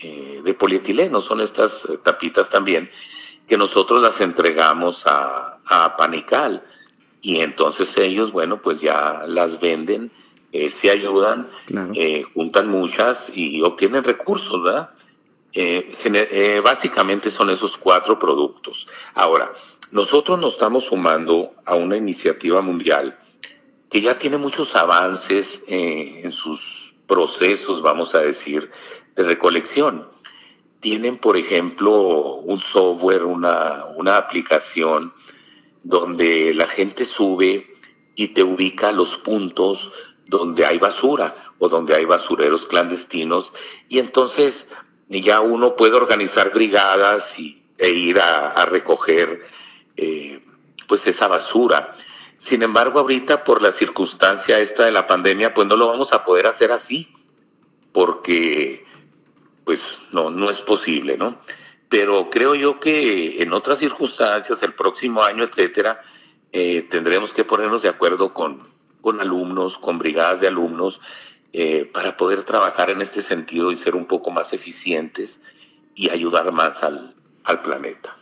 eh, 0.02 0.40
de 0.44 0.54
polietileno, 0.54 1.20
son 1.20 1.40
estas 1.40 1.86
eh, 1.86 1.98
tapitas 2.02 2.50
también, 2.50 2.90
que 3.48 3.56
nosotros 3.56 4.02
las 4.02 4.20
entregamos 4.20 5.06
a, 5.06 5.58
a 5.64 5.96
Panical. 5.96 6.62
Y 7.22 7.40
entonces 7.40 7.96
ellos, 7.96 8.32
bueno, 8.32 8.60
pues 8.60 8.80
ya 8.80 9.24
las 9.26 9.60
venden, 9.60 10.10
eh, 10.52 10.70
se 10.70 10.90
ayudan, 10.90 11.48
juntan 12.34 12.68
muchas 12.68 13.30
y 13.34 13.62
obtienen 13.62 14.04
recursos, 14.04 14.62
¿verdad? 14.62 14.90
Eh, 15.52 15.96
eh, 16.04 16.60
básicamente 16.62 17.30
son 17.30 17.50
esos 17.50 17.76
cuatro 17.76 18.18
productos. 18.18 18.86
Ahora, 19.14 19.52
nosotros 19.90 20.38
nos 20.38 20.54
estamos 20.54 20.84
sumando 20.84 21.54
a 21.64 21.74
una 21.74 21.96
iniciativa 21.96 22.60
mundial 22.60 23.18
que 23.90 24.00
ya 24.00 24.18
tiene 24.18 24.36
muchos 24.36 24.76
avances 24.76 25.62
eh, 25.66 26.20
en 26.22 26.30
sus 26.30 26.94
procesos, 27.08 27.82
vamos 27.82 28.14
a 28.14 28.20
decir, 28.20 28.70
de 29.16 29.24
recolección. 29.24 30.08
Tienen, 30.78 31.18
por 31.18 31.36
ejemplo, 31.36 32.36
un 32.36 32.60
software, 32.60 33.24
una, 33.24 33.86
una 33.96 34.16
aplicación 34.16 35.12
donde 35.82 36.54
la 36.54 36.68
gente 36.68 37.04
sube 37.04 37.66
y 38.14 38.28
te 38.28 38.44
ubica 38.44 38.92
los 38.92 39.16
puntos 39.18 39.90
donde 40.26 40.64
hay 40.64 40.78
basura 40.78 41.34
o 41.58 41.68
donde 41.68 41.96
hay 41.96 42.04
basureros 42.04 42.66
clandestinos 42.66 43.52
y 43.88 43.98
entonces 43.98 44.66
ya 45.10 45.40
uno 45.40 45.74
puede 45.74 45.96
organizar 45.96 46.52
brigadas 46.52 47.36
y, 47.38 47.60
e 47.76 47.90
ir 47.90 48.20
a, 48.20 48.64
recoger 48.66 49.46
eh, 49.96 50.40
pues 50.86 51.06
esa 51.06 51.26
basura. 51.26 51.96
Sin 52.38 52.62
embargo, 52.62 53.00
ahorita 53.00 53.42
por 53.42 53.60
la 53.60 53.72
circunstancia 53.72 54.60
esta 54.60 54.84
de 54.84 54.92
la 54.92 55.06
pandemia, 55.06 55.52
pues 55.52 55.66
no 55.66 55.76
lo 55.76 55.88
vamos 55.88 56.12
a 56.12 56.24
poder 56.24 56.46
hacer 56.46 56.70
así, 56.70 57.08
porque 57.92 58.84
pues 59.64 59.82
no, 60.12 60.30
no 60.30 60.50
es 60.50 60.60
posible, 60.60 61.16
¿no? 61.16 61.40
Pero 61.88 62.30
creo 62.30 62.54
yo 62.54 62.78
que 62.78 63.42
en 63.42 63.52
otras 63.52 63.78
circunstancias, 63.78 64.62
el 64.62 64.74
próximo 64.74 65.22
año, 65.22 65.44
etcétera, 65.44 66.02
eh, 66.52 66.86
tendremos 66.90 67.32
que 67.32 67.44
ponernos 67.44 67.82
de 67.82 67.88
acuerdo 67.88 68.32
con, 68.32 68.68
con 69.00 69.20
alumnos, 69.20 69.76
con 69.78 69.98
brigadas 69.98 70.40
de 70.40 70.48
alumnos, 70.48 71.00
eh, 71.52 71.84
para 71.92 72.16
poder 72.16 72.44
trabajar 72.44 72.90
en 72.90 73.02
este 73.02 73.22
sentido 73.22 73.72
y 73.72 73.76
ser 73.76 73.94
un 73.94 74.06
poco 74.06 74.30
más 74.30 74.52
eficientes 74.52 75.40
y 75.94 76.08
ayudar 76.08 76.52
más 76.52 76.82
al, 76.82 77.14
al 77.44 77.62
planeta. 77.62 78.16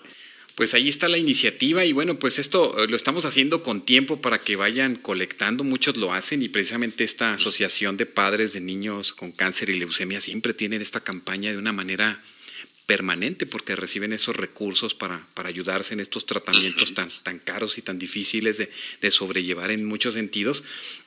Pues 0.55 0.75
ahí 0.75 0.89
está 0.89 1.07
la 1.07 1.19
iniciativa 1.19 1.85
y 1.85 1.93
bueno, 1.93 2.19
pues 2.19 2.41
esto 2.41 2.83
eh, 2.83 2.89
lo 2.89 2.97
estamos 2.97 3.25
haciendo 3.25 3.63
con 3.63 3.83
tiempo 3.83 4.21
para 4.21 4.39
que 4.39 4.57
vayan 4.57 4.97
colectando, 4.97 5.63
muchos 5.63 5.97
lo 5.97 6.13
hacen 6.13 6.43
y 6.43 6.49
precisamente 6.49 7.05
esta 7.05 7.35
asociación 7.35 7.97
de 7.97 8.07
padres 8.07 8.55
de 8.55 8.61
niños 8.61 9.13
con 9.13 9.31
cáncer 9.31 9.71
y 9.71 9.79
leucemia 9.79 10.21
siempre 10.21 10.55
tienen 10.55 10.83
esta 10.83 10.99
campaña 10.99 11.53
de 11.53 11.59
una 11.59 11.73
manera 11.73 12.21
permanente 12.89 13.45
porque 13.45 13.77
reciben 13.77 14.15
esos 14.15 14.35
recursos 14.35 14.95
para, 14.95 15.27
para 15.35 15.51
ayudarse 15.51 15.93
en 15.93 16.01
estos 16.01 16.25
tratamientos 16.25 16.95
tan, 16.95 17.11
tan 17.23 17.39
caros 17.39 17.77
y 17.77 17.83
tan 17.83 17.99
difíciles 17.99 18.57
de, 18.57 18.71
de, 19.03 19.11
sobrellevar 19.11 19.71
en 19.71 19.85
muchos 19.85 20.15
sentidos. 20.15 20.65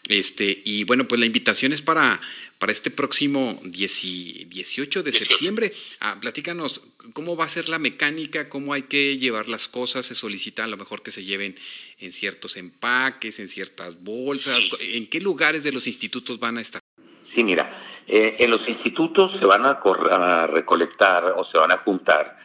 Este, 0.07 0.61
y 0.63 0.83
bueno, 0.83 1.07
pues 1.07 1.19
la 1.19 1.25
invitación 1.25 1.73
es 1.73 1.81
para, 1.81 2.21
para 2.59 2.71
este 2.71 2.91
próximo 2.91 3.59
18 3.63 5.01
de 5.01 5.11
septiembre. 5.11 5.73
Ah, 6.01 6.19
platícanos 6.21 6.81
cómo 7.13 7.35
va 7.35 7.45
a 7.45 7.49
ser 7.49 7.67
la 7.67 7.79
mecánica, 7.79 8.47
cómo 8.47 8.73
hay 8.73 8.83
que 8.83 9.17
llevar 9.17 9.49
las 9.49 9.67
cosas, 9.67 10.05
se 10.05 10.13
solicita 10.13 10.63
a 10.63 10.67
lo 10.67 10.77
mejor 10.77 11.01
que 11.01 11.09
se 11.09 11.23
lleven 11.23 11.55
en 11.97 12.11
ciertos 12.11 12.57
empaques, 12.57 13.39
en 13.39 13.47
ciertas 13.47 14.03
bolsas, 14.03 14.69
en 14.81 15.07
qué 15.07 15.19
lugares 15.19 15.63
de 15.63 15.71
los 15.71 15.87
institutos 15.87 16.37
van 16.37 16.59
a 16.59 16.61
estar. 16.61 16.79
Sí, 17.23 17.43
mira, 17.43 17.90
eh, 18.07 18.37
en 18.39 18.51
los 18.51 18.67
institutos 18.67 19.33
se 19.33 19.45
van 19.45 19.65
a, 19.65 20.47
recolectar 20.47 21.33
o 21.37 21.43
se 21.43 21.57
van 21.57 21.71
a 21.71 21.77
juntar 21.77 22.37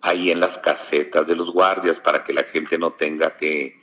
ahí 0.00 0.30
en 0.30 0.40
las 0.40 0.58
casetas 0.58 1.26
de 1.26 1.36
los 1.36 1.52
guardias 1.52 2.00
para 2.00 2.24
que 2.24 2.32
la 2.32 2.44
gente 2.44 2.78
no 2.78 2.92
tenga 2.92 3.36
que, 3.36 3.80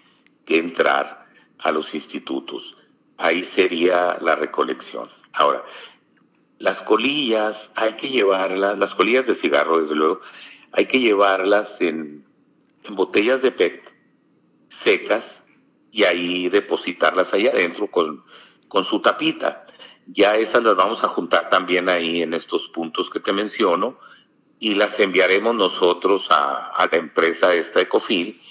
entrar 0.48 1.28
a 1.60 1.72
los 1.72 1.94
institutos. 1.94 2.76
Ahí 3.18 3.44
sería 3.44 4.18
la 4.20 4.36
recolección. 4.36 5.08
Ahora, 5.34 5.64
las 6.58 6.82
colillas 6.82 7.70
hay 7.76 7.94
que 7.94 8.10
llevarlas, 8.10 8.76
las 8.80 8.96
colillas 8.96 9.28
de 9.28 9.36
cigarro 9.36 9.80
desde 9.80 9.94
luego, 9.94 10.22
hay 10.72 10.88
que 10.88 11.00
llevarlas 11.00 11.80
en, 11.82 12.26
botellas 12.90 13.44
de 13.44 13.52
PET 13.52 13.84
secas 14.70 15.44
y 15.92 16.04
ahí 16.06 16.50
depositarlas 16.50 17.32
ahí 17.32 17.46
adentro 17.46 17.86
con, 17.92 18.24
con 18.68 18.84
su 18.84 19.00
tapita. 19.02 19.68
Ya 20.12 20.36
esas 20.36 20.64
las 20.64 20.76
vamos 20.76 21.04
a 21.04 21.10
juntar 21.10 21.50
también 21.50 21.88
ahí 21.88 22.24
en 22.24 22.34
estos 22.34 22.68
puntos 22.70 23.10
que 23.10 23.20
te 23.20 23.32
menciono 23.32 24.00
y 24.60 24.74
las 24.74 25.00
enviaremos 25.00 25.54
nosotros 25.54 26.28
a, 26.32 26.88
la 26.92 26.98
empresa 26.98 27.54
esta 27.54 27.82
Ecofil 27.82 28.42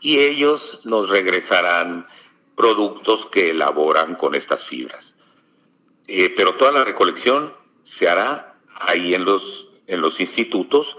y 0.00 0.18
ellos 0.20 0.80
nos 0.84 1.08
regresarán 1.08 2.06
productos 2.56 3.26
que 3.26 3.50
elaboran 3.50 4.14
con 4.14 4.34
estas 4.34 4.64
fibras. 4.64 5.14
Eh, 6.06 6.32
pero 6.36 6.56
toda 6.56 6.72
la 6.72 6.84
recolección 6.84 7.54
se 7.82 8.08
hará 8.08 8.54
ahí 8.74 9.14
en 9.14 9.24
los, 9.24 9.66
en 9.86 10.00
los 10.00 10.20
institutos 10.20 10.96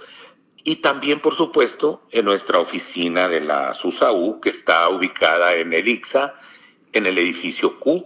y 0.63 0.77
también, 0.77 1.21
por 1.21 1.35
supuesto, 1.35 2.03
en 2.11 2.25
nuestra 2.25 2.59
oficina 2.59 3.27
de 3.27 3.41
la 3.41 3.73
SUSAU, 3.73 4.41
que 4.41 4.49
está 4.49 4.89
ubicada 4.89 5.55
en 5.55 5.73
el 5.73 6.01
en 6.93 7.05
el 7.05 7.17
edificio 7.17 7.79
Q, 7.79 8.05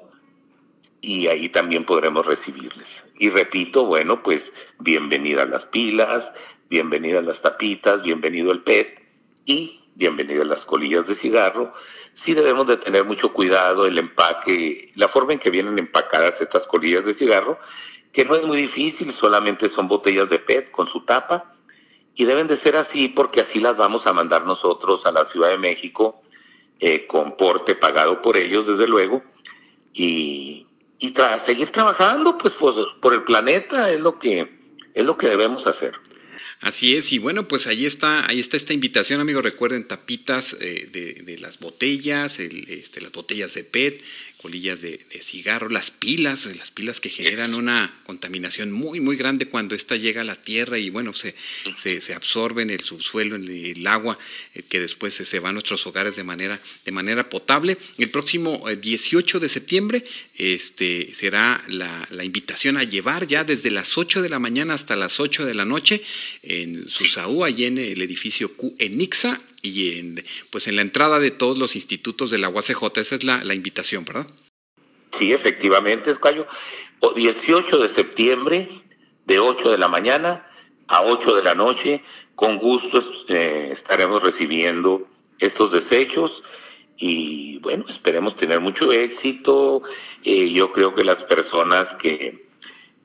y 1.06 1.28
ahí 1.28 1.50
también 1.50 1.86
podremos 1.86 2.26
recibirles. 2.26 3.04
Y 3.20 3.30
repito, 3.30 3.86
bueno, 3.86 4.24
pues 4.24 4.52
bienvenidas 4.80 5.48
las 5.48 5.66
pilas, 5.66 6.34
bienvenidas 6.68 7.24
las 7.24 7.42
tapitas, 7.42 8.02
bienvenido 8.02 8.52
el 8.52 8.64
PET 8.64 9.04
y 9.46 9.82
bienvenidas 9.94 10.48
las 10.48 10.66
colillas 10.66 11.08
de 11.08 11.14
cigarro. 11.14 11.74
Sí 12.16 12.34
debemos 12.34 12.66
de 12.66 12.78
tener 12.78 13.06
mucho 13.06 13.32
cuidado 13.34 13.86
el 13.86 14.00
empaque, 14.00 14.92
la 14.96 15.08
forma 15.08 15.34
en 15.34 15.40
que 15.40 15.52
vienen 15.52 15.78
empacadas 15.78 16.42
estas 16.42 16.66
colillas 16.66 17.06
de 17.06 17.14
cigarro, 17.14 17.60
que 18.12 18.26
no 18.26 18.36
es 18.36 18.44
muy 18.44 18.58
difícil, 18.58 19.12
solamente 19.12 19.70
son 19.70 19.88
botellas 19.88 20.28
de 20.28 20.40
PET 20.40 20.72
con 20.72 20.88
su 20.88 21.02
tapa 21.02 21.54
y 22.16 22.26
deben 22.26 22.48
de 22.48 22.58
ser 22.58 22.78
así 22.78 23.10
porque 23.10 23.42
así 23.42 23.60
las 23.60 23.78
vamos 23.78 24.08
a 24.08 24.14
mandar 24.14 24.44
nosotros 24.44 25.06
a 25.06 25.12
la 25.12 25.26
Ciudad 25.26 25.50
de 25.50 25.60
México 25.60 26.24
eh, 26.80 27.06
con 27.06 27.38
porte 27.38 27.76
pagado 27.76 28.24
por 28.24 28.38
ellos, 28.38 28.66
desde 28.66 28.88
luego, 28.88 29.22
y, 29.94 30.66
y 31.00 31.14
seguir 31.46 31.70
trabajando 31.72 32.38
pues, 32.38 32.54
pues, 32.56 32.76
por 33.02 33.14
el 33.14 33.24
planeta 33.24 33.92
es 33.92 34.00
lo 34.00 34.18
que 34.20 34.66
es 34.94 35.04
lo 35.04 35.18
que 35.18 35.28
debemos 35.28 35.68
hacer. 35.68 35.94
Así 36.62 36.96
es, 36.96 37.12
y 37.12 37.20
bueno, 37.20 37.48
pues 37.48 37.68
ahí 37.68 37.86
está, 37.86 38.28
ahí 38.28 38.40
está 38.40 38.56
esta 38.56 38.74
invitación, 38.74 39.20
amigos. 39.20 39.44
Recuerden 39.44 39.88
tapitas 39.88 40.56
eh, 40.62 40.90
de, 40.92 41.38
las 41.38 41.60
botellas, 41.60 42.40
este, 42.40 43.02
las 43.02 43.12
botellas 43.12 43.54
de 43.54 43.66
PET, 43.66 44.02
colillas 44.46 44.82
de, 44.82 45.00
cigarro, 45.22 45.70
las 45.70 45.90
pilas, 45.90 46.46
las 46.46 46.70
pilas 46.70 47.02
que 47.02 47.10
generan 47.10 47.56
una 47.56 48.00
contaminación 48.06 48.72
muy, 48.72 49.00
muy 49.00 49.16
grande 49.18 49.48
cuando 49.48 49.74
ésta 49.74 49.96
llega 49.96 50.22
a 50.22 50.24
la 50.24 50.36
tierra 50.36 50.78
y 50.78 50.92
bueno, 50.92 51.14
se, 51.16 51.34
se, 51.76 52.14
absorbe 52.14 52.62
en 52.62 52.70
el 52.70 52.82
subsuelo, 52.82 53.38
en 53.38 53.48
el 53.48 53.88
agua, 53.88 54.20
eh, 54.54 54.62
que 54.62 54.80
después 54.80 55.16
se, 55.16 55.40
va 55.40 55.50
a 55.50 55.52
nuestros 55.52 55.88
hogares 55.88 56.16
de 56.16 56.24
manera, 56.24 56.62
de 56.86 56.92
manera 56.92 57.28
potable. 57.28 57.76
El 57.98 58.12
próximo 58.12 58.64
18 58.70 59.38
eh, 59.38 59.42
de 59.42 59.50
septiembre 59.50 60.06
este, 60.36 61.10
será 61.16 61.64
la, 61.68 62.08
la, 62.12 62.24
invitación 62.24 62.78
a 62.78 62.84
llevar 62.84 63.26
ya 63.26 63.44
desde 63.44 63.72
las 63.72 63.98
8 63.98 64.22
de 64.22 64.30
la 64.30 64.38
mañana 64.38 64.76
hasta 64.76 64.96
las 64.96 65.20
8 65.20 65.44
de 65.44 65.56
la 65.56 65.66
noche 65.66 66.04
en 66.44 66.88
Susaú, 66.88 67.44
allí 67.44 67.66
en 67.66 67.80
el 67.80 68.00
edificio 68.00 68.56
Q 68.56 68.76
en 68.78 69.02
Ixa, 69.02 69.42
y 69.66 70.00
en, 70.00 70.24
pues 70.52 70.68
en 70.68 70.76
la 70.76 70.82
entrada 70.82 71.20
de 71.20 71.32
todos 71.32 71.58
los 71.58 71.76
institutos 71.76 72.32
de 72.32 72.38
la 72.38 72.50
UACJ. 72.50 72.98
Esa 72.98 73.16
es 73.16 73.24
la, 73.24 73.54
invitación, 73.54 74.06
¿verdad? 74.06 74.28
Sí, 75.18 75.34
efectivamente, 75.34 76.12
Escayo. 76.12 76.48
18 77.16 77.78
de 77.78 77.90
septiembre, 77.90 78.70
de 79.26 79.40
8 79.40 79.72
de 79.72 79.78
la 79.78 79.88
mañana 79.88 80.48
a 80.88 81.04
8 81.04 81.36
de 81.36 81.44
la 81.44 81.56
noche, 81.56 82.04
con 82.36 82.58
gusto 82.58 83.00
eh, 83.28 83.70
estaremos 83.72 84.24
recibiendo 84.24 85.08
estos 85.40 85.72
desechos 85.72 86.44
y 86.98 87.60
bueno, 87.60 87.86
esperemos 87.90 88.36
tener 88.36 88.60
mucho 88.60 88.92
éxito. 88.92 89.84
Eh, 90.24 90.52
yo 90.52 90.72
creo 90.72 90.94
que 90.94 91.04
las 91.04 91.24
personas 91.24 91.94
que, 91.96 92.48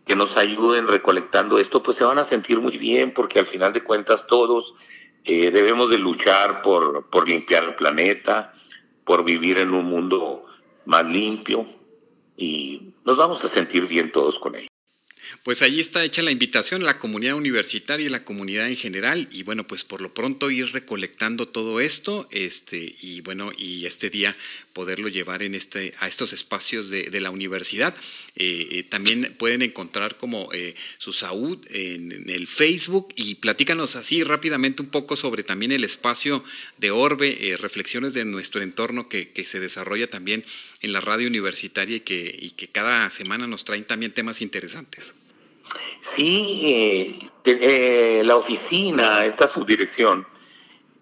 que 0.07 0.17
nos 0.17 0.37
ayuden 0.37 0.89
recolectando 0.89 1.59
esto, 1.59 1.83
pues 1.83 1.97
se 1.97 2.05
van 2.05 2.19
a 2.19 2.25
sentir 2.25 2.61
muy 2.61 2.79
bien 2.79 3.13
porque 3.13 3.39
al 3.39 3.47
final 3.47 3.73
de 3.73 3.83
cuentas 3.83 4.27
todos 4.27 4.75
debemos 5.25 5.91
de 5.91 5.99
luchar 5.99 6.63
por, 6.63 7.09
por 7.11 7.29
limpiar 7.29 7.65
el 7.65 7.75
planeta, 7.75 8.55
por 9.05 9.25
vivir 9.25 9.59
en 9.59 9.73
un 9.73 9.87
mundo 9.87 10.47
más 10.87 11.05
limpio 11.05 11.67
y 12.37 12.95
nos 13.05 13.17
vamos 13.17 13.45
a 13.45 13.49
sentir 13.49 13.87
bien 13.87 14.11
todos 14.13 14.39
con 14.39 14.55
ello. 14.57 14.70
Pues 15.43 15.63
ahí 15.63 15.81
está 15.81 16.05
hecha 16.05 16.23
la 16.23 16.31
invitación 16.31 16.83
a 16.83 16.87
la 16.87 16.99
comunidad 16.99 17.35
universitaria 17.35 18.07
y 18.07 18.09
la 18.09 18.25
comunidad 18.25 18.69
en 18.69 18.77
general 18.77 19.29
y 19.33 19.43
bueno, 19.43 19.67
pues 19.67 19.85
por 19.85 20.01
lo 20.01 20.13
pronto 20.13 20.51
ir 20.51 20.73
recolectando 20.73 21.49
todo 21.49 21.81
esto 21.81 22.29
este, 22.31 22.95
y 23.01 23.21
bueno, 23.23 23.51
y 23.57 23.87
este 23.87 24.11
día 24.11 24.37
poderlo 24.73 25.09
llevar 25.09 25.43
en 25.43 25.55
este, 25.55 25.95
a 25.99 26.09
estos 26.09 26.33
espacios 26.33 26.91
de, 26.91 27.21
la 27.21 27.31
universidad. 27.31 27.95
Eh, 28.35 28.69
eh, 28.71 28.83
también 28.85 29.35
pueden 29.39 29.61
encontrar 29.61 30.17
como 30.17 30.51
eh, 30.55 30.75
su 30.97 31.13
salud 31.13 31.59
en, 31.69 32.31
el 32.31 32.47
Facebook 32.47 33.13
y 33.15 33.35
platícanos 33.35 33.97
así 33.97 34.25
rápidamente 34.25 34.83
un 34.83 34.89
poco 34.89 35.17
sobre 35.17 35.43
también 35.43 35.73
el 35.73 35.85
espacio 35.85 36.43
de 36.79 36.91
Orbe, 36.91 37.57
reflexiones 37.61 38.15
de 38.15 38.25
nuestro 38.25 38.63
entorno 38.63 39.09
que, 39.09 39.31
que, 39.31 39.45
se 39.45 39.61
desarrolla 39.61 40.07
también 40.07 40.45
en 40.81 40.93
la 40.93 41.01
radio 41.01 41.29
universitaria 41.29 41.97
y 41.97 42.01
que, 42.01 42.35
y 42.41 42.51
que 42.53 42.69
cada 42.69 43.11
semana 43.11 43.47
nos 43.47 43.65
traen 43.65 43.85
también 43.85 44.13
temas 44.13 44.41
interesantes. 44.41 45.13
Sí, 46.01 46.63
eh, 46.65 47.29
eh, 47.45 48.23
la 48.25 48.37
oficina, 48.37 49.25
esta 49.27 49.47
subdirección, 49.49 50.27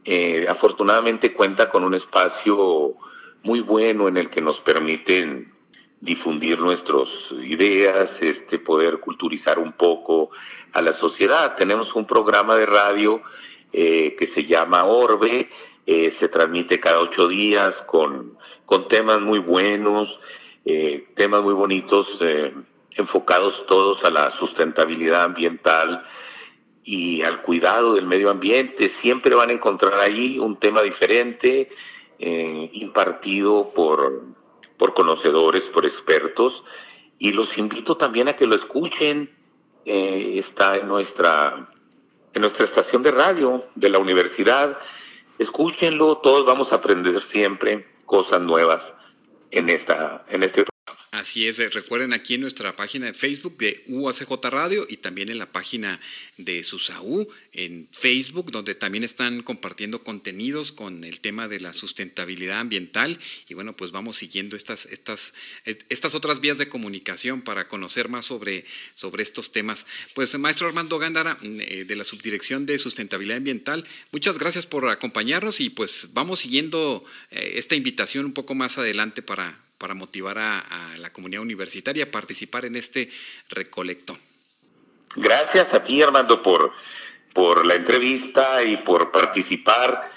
eh, 0.05 0.47
afortunadamente 0.49 1.33
cuenta 1.33 1.71
con 1.71 1.85
un 1.85 1.95
espacio 1.95 2.95
muy 3.43 3.61
bueno 3.61 4.09
en 4.09 4.17
el 4.17 4.29
que 4.29 4.41
nos 4.41 4.61
permiten 4.61 5.53
difundir 6.01 6.59
nuestras 6.59 7.09
ideas, 7.45 8.21
este, 8.23 8.59
poder 8.59 8.99
culturizar 8.99 9.59
un 9.59 9.73
poco 9.73 10.31
a 10.73 10.83
la 10.83 10.93
sociedad. 10.93 11.55
Tenemos 11.55 11.95
un 11.95 12.07
programa 12.07 12.57
de 12.57 12.67
radio 12.67 13.23
que 13.73 14.29
se 14.33 14.45
llama 14.45 14.85
Orbe, 14.85 15.51
se 15.87 16.29
transmite 16.29 16.81
cada 16.81 17.01
ocho 17.01 17.29
días 17.29 17.83
con, 17.83 18.39
con 18.65 18.89
temas 18.89 19.21
muy 19.21 19.41
buenos, 19.41 20.21
temas 21.15 21.43
muy 21.43 21.55
bonitos 21.55 22.19
enfocados 22.99 23.65
todos 23.67 24.05
a 24.05 24.11
la 24.11 24.31
sustentabilidad 24.31 25.25
ambiental 25.25 26.05
y 26.85 27.23
al 27.23 27.43
cuidado 27.43 27.95
del 27.95 28.07
medio 28.07 28.29
ambiente. 28.29 28.89
Siempre 28.89 29.35
van 29.35 29.51
a 29.51 29.53
encontrar 29.53 29.99
ahí 30.01 30.39
un 30.39 30.59
tema 30.59 30.83
diferente, 30.83 31.71
eh, 32.19 32.71
impartido 32.73 33.73
por, 33.73 34.25
por 34.77 34.95
conocedores, 34.95 35.65
por 35.65 35.87
expertos, 35.87 36.65
y 37.19 37.33
los 37.33 37.57
invito 37.57 37.97
también 37.97 38.29
a 38.29 38.37
que 38.37 38.47
lo 38.47 38.55
escuchen. 38.55 39.31
Eh, 39.85 40.35
está 40.37 40.77
en 40.77 40.89
nuestra, 40.89 41.71
en 42.35 42.43
nuestra 42.43 42.65
estación 42.65 43.03
de 43.03 43.13
radio 43.13 43.65
de 43.75 43.91
la 43.91 43.99
universidad. 43.99 44.79
Escúchenlo, 45.39 46.19
todos 46.19 46.45
vamos 46.45 46.73
a 46.73 46.77
aprender 46.77 47.23
siempre 47.23 47.87
cosas 48.07 48.41
nuevas 48.41 48.93
en, 49.51 49.69
esta, 49.69 50.25
en 50.29 50.43
este. 50.43 50.65
Así 51.11 51.49
es, 51.49 51.59
eh, 51.59 51.71
recuerden 51.71 52.13
aquí 52.13 52.35
en 52.35 52.43
nuestra 52.43 52.77
página 52.77 53.07
de 53.07 53.15
Facebook 53.15 53.57
de 53.57 53.83
UACJ 53.87 54.31
Radio 54.51 54.87
y 54.87 54.99
también 54.99 55.31
en 55.31 55.39
la 55.39 55.51
página 55.51 55.99
de 56.37 56.63
SUSAU 56.63 57.27
en 57.55 57.89
Facebook, 57.93 58.53
donde 58.53 58.75
también 58.75 59.05
están 59.05 59.43
compartiendo 59.43 60.05
contenidos 60.05 60.71
con 60.71 61.05
el 61.05 61.23
tema 61.23 61.49
de 61.49 61.61
la 61.61 61.73
sustentabilidad 61.73 62.59
ambiental. 62.59 63.19
Y 63.49 63.55
bueno, 63.55 63.75
pues 63.75 63.91
vamos 63.91 64.19
siguiendo 64.19 64.55
estas, 64.55 64.85
estas, 64.85 65.33
estas 65.65 66.15
otras 66.15 66.41
vías 66.41 66.59
de 66.59 66.69
comunicación 66.69 67.41
para 67.41 67.69
conocer 67.69 68.11
más 68.11 68.27
sobre, 68.27 68.67
sobre 68.93 69.23
estos 69.23 69.51
temas. 69.51 69.87
Pues 70.15 70.39
maestro 70.39 70.69
Armando 70.69 70.99
Gándara, 70.99 71.39
mm, 71.41 71.61
eh, 71.61 71.85
de 71.87 71.97
la 71.97 72.05
Subdirección 72.05 72.67
de 72.67 72.77
Sustentabilidad 72.77 73.39
Ambiental, 73.39 73.89
muchas 74.13 74.39
gracias 74.39 74.67
por 74.67 74.87
acompañarnos 74.89 75.61
y 75.61 75.71
pues 75.71 76.11
vamos 76.13 76.41
siguiendo 76.41 77.03
eh, 77.31 77.53
esta 77.55 77.77
invitación 77.77 78.27
un 78.27 78.35
poco 78.35 78.55
más 78.55 78.77
adelante 78.77 79.23
para 79.23 79.68
para 79.79 79.95
motivar 79.95 80.39
a, 80.39 80.65
la 80.99 81.13
comunidad 81.13 81.43
universitaria 81.43 82.05
a 82.05 82.11
participar 82.11 82.65
en 82.65 82.77
este 82.77 83.11
recolectón. 83.49 84.19
Gracias 85.17 85.73
a 85.73 85.83
ti, 85.83 86.03
Armando, 86.03 86.43
por, 86.43 86.73
por 87.33 87.65
la 87.65 87.75
entrevista 87.75 88.63
y 88.63 88.79
por 88.79 89.11
participar 89.11 90.11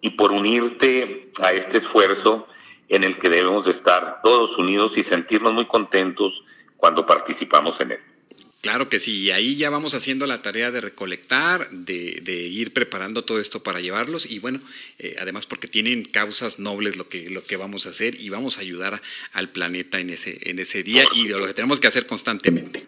y 0.00 0.10
por 0.10 0.32
unirte 0.32 1.30
a 1.40 1.52
este 1.52 1.78
esfuerzo 1.78 2.46
en 2.88 3.04
el 3.04 3.18
que 3.18 3.30
debemos 3.30 3.66
estar 3.66 4.20
todos 4.22 4.58
unidos 4.58 4.96
y 4.98 5.04
sentirnos 5.04 5.54
muy 5.54 5.66
contentos 5.66 6.44
cuando 6.76 7.06
participamos 7.06 7.80
en 7.80 7.92
él. 7.92 8.00
Claro 8.64 8.88
que 8.88 8.98
sí, 8.98 9.24
y 9.24 9.30
ahí 9.30 9.56
ya 9.56 9.68
vamos 9.68 9.92
haciendo 9.92 10.26
la 10.26 10.40
tarea 10.40 10.70
de 10.70 10.80
recolectar, 10.80 11.68
de, 11.68 12.48
ir 12.48 12.72
preparando 12.72 13.22
todo 13.22 13.38
esto 13.38 13.62
para 13.62 13.80
llevarlos 13.80 14.24
y 14.24 14.38
bueno, 14.38 14.58
eh, 14.98 15.16
además 15.20 15.44
porque 15.44 15.68
tienen 15.68 16.02
causas 16.02 16.58
nobles 16.58 16.96
lo 16.96 17.06
que, 17.06 17.28
lo 17.28 17.44
que 17.44 17.58
vamos 17.58 17.86
a 17.86 17.90
hacer 17.90 18.18
y 18.18 18.30
vamos 18.30 18.56
a 18.56 18.62
ayudar 18.62 19.02
al 19.34 19.50
planeta 19.50 20.00
en 20.00 20.08
ese, 20.08 20.38
en 20.48 20.58
ese 20.60 20.82
día 20.82 21.04
y 21.14 21.28
lo 21.28 21.46
que 21.46 21.52
tenemos 21.52 21.78
que 21.78 21.88
hacer 21.88 22.06
constantemente. 22.06 22.86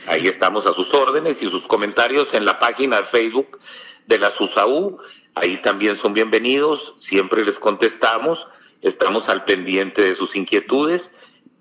Ahí 0.07 0.27
estamos 0.27 0.65
a 0.65 0.73
sus 0.73 0.91
órdenes 0.95 1.43
y 1.43 1.49
sus 1.51 1.67
comentarios 1.67 2.33
en 2.33 2.43
la 2.43 2.57
página 2.57 3.01
de 3.01 3.07
Facebook 3.07 3.59
de 4.07 4.17
la 4.17 4.31
SUSAU. 4.31 4.97
Ahí 5.35 5.61
también 5.61 5.95
son 5.95 6.15
bienvenidos, 6.15 6.95
siempre 6.97 7.45
les 7.45 7.59
contestamos 7.59 8.47
Estamos 8.81 9.29
al 9.29 9.45
pendiente 9.45 10.01
de 10.01 10.15
sus 10.15 10.35
inquietudes 10.35 11.11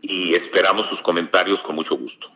y 0.03 0.35
esperamos 0.35 0.89
sus 0.89 1.01
comentarios 1.01 1.63
con 1.63 1.75
mucho 1.75 1.97
gusto. 1.97 2.31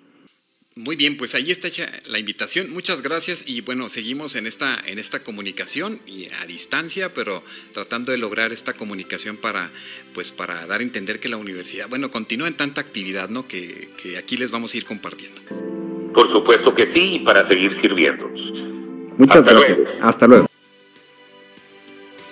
Muy 0.77 0.95
bien, 0.95 1.17
pues 1.17 1.35
ahí 1.35 1.51
está 1.51 1.69
hecha 1.69 1.91
la 2.07 2.19
invitación. 2.19 2.73
Muchas 2.73 3.03
gracias 3.03 3.45
y 3.47 3.61
bueno, 3.61 3.89
seguimos 3.89 4.37
en 4.37 4.47
esta 4.47 4.79
en 4.87 5.01
esta 5.01 5.23
comunicación 5.23 6.01
y 6.07 6.29
a 6.41 6.47
distancia, 6.47 7.13
pero 7.13 7.43
tratando 7.75 8.13
de 8.13 8.19
lograr 8.19 8.53
esta 8.53 8.75
comunicación 8.75 9.37
para 9.37 9.71
pues 10.15 10.31
para 10.31 10.67
dar 10.67 10.81
a 10.81 10.83
entender 10.83 11.19
que 11.19 11.29
la 11.29 11.37
universidad, 11.39 11.89
bueno, 11.89 12.11
continúa 12.11 12.47
en 12.47 12.57
tanta 12.57 12.81
actividad, 12.81 13.29
¿no? 13.29 13.49
Que, 13.49 13.91
aquí 14.17 14.37
les 14.37 14.53
vamos 14.53 14.73
a 14.73 14.77
ir 14.77 14.85
compartiendo. 14.85 15.43
Por 16.15 16.31
supuesto 16.31 16.75
que 16.75 16.87
sí, 16.87 17.15
y 17.15 17.19
para 17.19 17.47
seguir 17.47 17.75
sirviéndonos. 17.75 18.53
Muchas 19.19 19.45
gracias. 19.45 19.81
Hasta 20.01 20.27
luego. 20.27 20.50